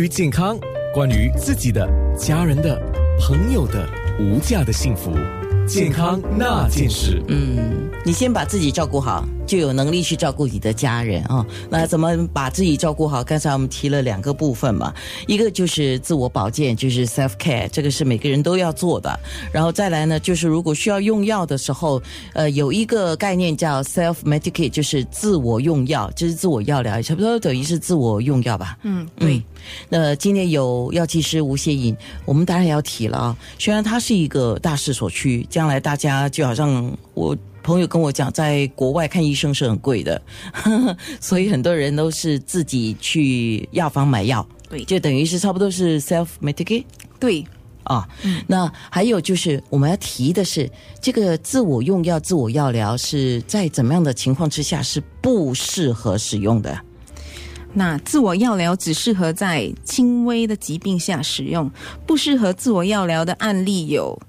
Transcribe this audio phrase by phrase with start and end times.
[0.00, 0.58] 于健康，
[0.94, 2.80] 关于自己的、家人的、
[3.20, 3.86] 朋友的
[4.18, 5.12] 无价的幸福，
[5.66, 7.22] 健康那件事。
[7.28, 13.24] 嗯，你先把自己照顾好，就有能力去照顾你的家人啊、那怎么把自己照顾好？
[13.24, 14.94] 刚才我们提了两个部分嘛，
[15.26, 19.18] 一个就是自我保健，就是 self care，这个是每个人都要做的。
[19.52, 22.00] 然后再来呢，就是如果需要用药的时候，
[22.32, 28.78] 呃，有一个概念叫 self medicate，就是自我用药，就是自我药疗，差不多等于是自我用药吧。
[28.84, 29.42] 嗯，对，
[29.88, 33.36] 那今天有药剂师吴谢颖，我们当然要提了啊。
[33.58, 37.36] 虽然它是一个大势所趋，将来大家就好像我
[37.70, 40.20] 朋友跟我讲，在国外看医生是很贵的，
[41.20, 46.84] 所以很多人都是自己去药房买药，对就等于是差不多是 self medicate
[47.20, 47.46] 对，
[47.84, 48.08] 啊。
[48.48, 50.68] 那还有就是我们要提的是，
[51.00, 56.76] 这个自我用药、自我药疗是在怎么样的情况之下是不适合使用的？
[57.72, 61.70] 那自我药疗只适合在轻微的疾病下使用，
[62.04, 64.20] 不适合自我药疗的案例有：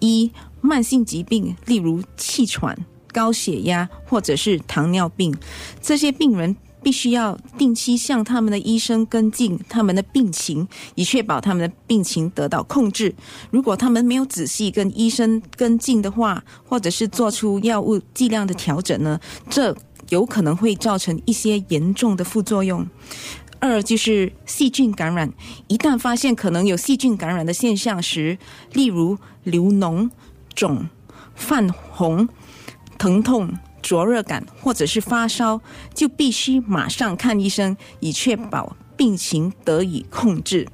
[0.00, 2.76] 一、慢性疾病，例如气喘、
[3.12, 5.34] 高血压或者是糖尿病，
[5.80, 13.14] 这些病人必须要定期向他们的医生跟进他们的病情，以确保他们的病情得到控制。
[13.50, 19.76] 如果他们没有仔细跟医生跟进的话，或者是做出药物剂量的调整呢，这
[20.08, 22.86] 有可能会造成一些严重的副作用。
[23.60, 25.32] 二就是细菌感染，
[25.68, 28.38] 一旦发现可能有细菌感染的现象时，
[28.72, 30.10] 例如流脓、
[30.54, 30.88] 肿、
[31.34, 32.28] 泛红、
[32.98, 35.60] 疼痛、灼热感或者是发烧，
[35.94, 40.66] 就必须马上看医生，以确保病情得以控制。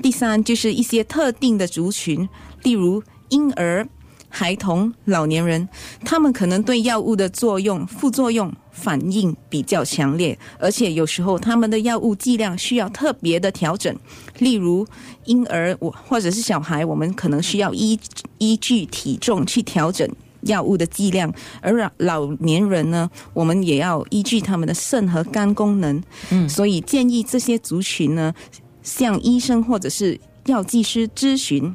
[0.00, 2.28] 第三就是一些特定的族群，
[2.62, 3.88] 例如婴儿、
[4.34, 5.68] 孩童、老年人，
[6.02, 13.94] 他们可能对药物的作用、副作用反应比较强烈，而且有时候他们的药物剂量需要特别的调整。
[14.38, 14.86] 例如
[15.26, 18.00] 婴儿我或者是小孩，我们可能需要依
[18.38, 20.08] 依据体重去调整。
[20.46, 28.34] 药物的剂量，而老老年人呢，我们也要依据他们的肾和肝功能，嗯，所以建议这些族群呢，
[28.82, 31.72] 向医生或者是药剂师咨询。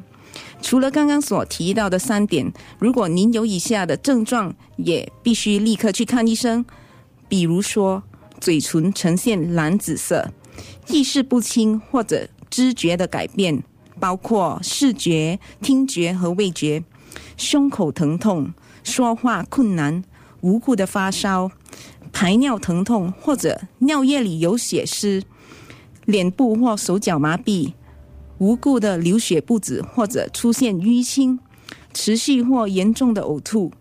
[0.60, 6.64] 除了刚刚所提到的三点，如果您有以下的症状，也必须立刻去看医生。
[7.28, 8.02] 比如说，
[8.40, 10.30] 嘴唇呈现蓝紫色，
[10.88, 13.62] 意识不清或者知觉的改变，
[14.00, 16.82] 包括视觉、听觉和味觉，
[17.36, 20.02] 胸口疼痛、说话困难、
[20.40, 21.50] 无故的发烧、
[22.12, 25.22] 排尿疼痛或者尿液里有血丝、
[26.04, 27.72] 脸部或手脚麻痹。
[28.38, 31.38] 无故的流血不止，或者出现淤青、
[31.92, 33.72] 持续或严重的呕吐、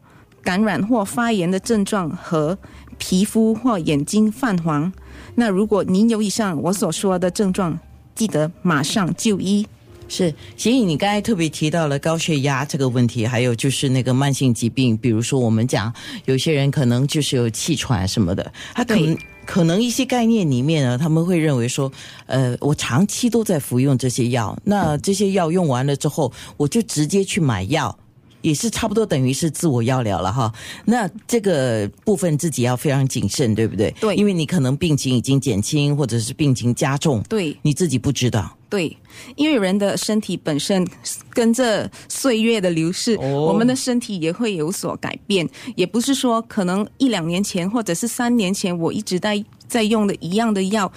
[0.42, 2.58] 感染或发炎的症状和
[2.98, 4.92] 皮肤或眼睛泛黄。
[5.36, 7.78] 那如果您有以上我所说的症状，
[8.16, 9.68] 记得马上就医。
[10.10, 15.94] 是，所以你刚才特别提到了高血压这个问题，还有就是那个慢性疾病，比如说我们讲
[16.26, 21.92] 有些人可能就是有气喘什么的，他可能对可能一些概念里面呢，他们会认为说，
[22.28, 27.98] 呃，我长期都在服用这些药，那这些药用完了之后，我就直接去买药。
[28.42, 30.54] 也是差不多等于是自我药疗了哈，
[30.86, 33.94] 那这个部分自己要非常谨慎，对不对？
[34.00, 38.57] 对因为你可能病情已经减轻，或者是病情加重，对你自己不知道。
[38.70, 38.98] 对，
[39.36, 40.86] 因为人的身体本身
[41.30, 45.48] 跟着岁月的流逝，哦我们的身体也会有所改变。
[45.76, 50.92] 也不是说可能一两年前或者是三年前我一直在在用的一样的药，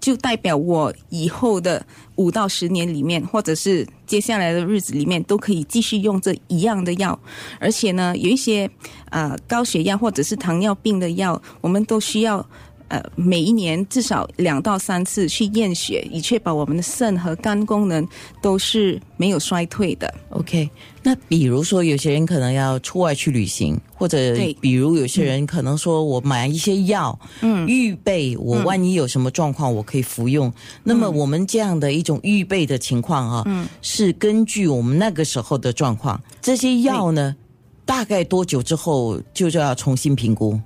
[0.00, 1.84] 就代表我以后的
[2.14, 7.18] 五到十年里面，或者是接下来的日子里面，都可以继续用这一样的药。
[7.58, 8.70] 而且呢，有一些
[9.10, 12.48] 呃高血压或者是糖尿病的药，我们都需要。
[12.88, 18.06] 呃，每一年至少两到三次去验血，以确保我们的肾和肝功能
[18.40, 20.12] 都是没有衰退的。
[20.30, 20.68] OK，
[21.02, 30.52] 那比如说有些人可能要出外去旅行，或者比如有些人可能说我买一些药，嗯，预备我万一有什么状况我可以服用。
[30.82, 37.36] 那么我们这样的一种预备的情况啊，嗯，是根据我们那个时候的状况，这些药呢，
[37.84, 40.58] 大概多久之后就就要重新评估？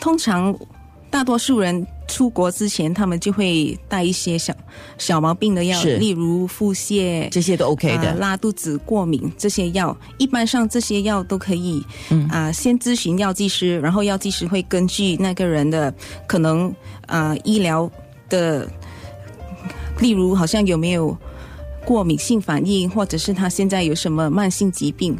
[0.00, 0.52] 通常
[1.14, 4.52] 大多数人出国之前，他们就会带一些小
[4.98, 7.28] 小毛病的药，例如腹泻。
[7.30, 8.14] 这些都 OK 啊的。
[8.16, 11.80] 拉肚子、过敏这些药，一般上这些药都可以，
[12.10, 15.94] 嗯啊、先咨询药剂师，然后药剂师会根据那个人的
[16.26, 16.74] 可能
[17.06, 17.88] 啊、医疗
[18.28, 18.68] 的，
[20.00, 21.16] 例如好像有没有
[21.86, 25.16] 过敏性反应，或者是他现在有什么慢性疾病，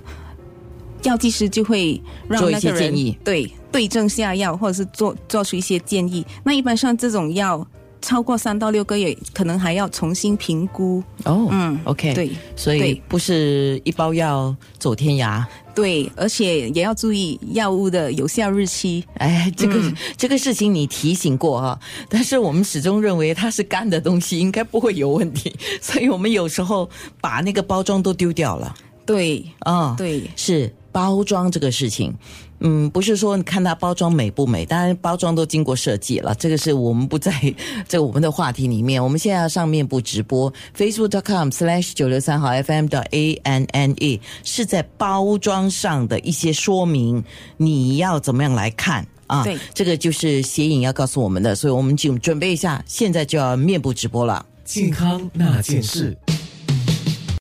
[1.04, 6.24] 药剂师就会让做一些那个人建议对对症下药，或者是做做出一些建议。
[6.44, 7.66] 那一般上这种药
[8.00, 11.02] 超过三到六个月，可能还要重新评估。
[11.24, 15.44] 哦，嗯，OK，对，所以对不是一包药走天涯。
[15.74, 19.04] 对，而且也要注意药物的有效日期。
[19.14, 25.52] 哎，这个、嗯这个事情你提醒过哈，但是我们始终认为它是干的东西，应该不会有问题，
[25.82, 26.88] 所以我们有时候
[27.20, 28.72] 把那个包装都丢掉了。
[29.04, 32.14] 对，啊、对，是包装这个事情，
[32.60, 37.32] 嗯，不是说你看它包装美不美，当然包装都经过设计了，这个是我们不在
[37.88, 39.02] 这个我们的话题里面。
[39.02, 47.24] 我们现在要上面部直播，facebook.com/slash 九六三号 FM 的 A N N E 是在包装上的一些说明，
[47.56, 49.04] 你要怎么样来看？
[49.26, 54.46] 啊，对这个就是写影要告诉我们的，所以我们就准备一下，现在就要面部直播了。
[54.64, 56.16] 健康那件事。